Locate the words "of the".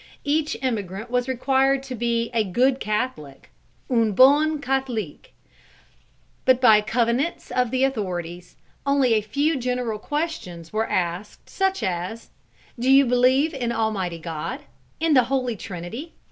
7.51-7.83